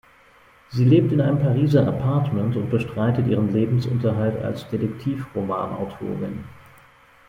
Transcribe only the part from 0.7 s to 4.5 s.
Sie lebt in einem Pariser Appartement und bestreitet ihren Lebensunterhalt